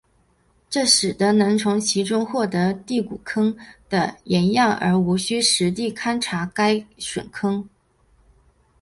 [0.67, 3.55] 这使得能从其中获得第谷坑
[3.87, 7.69] 的岩样而无需实地勘查该陨坑。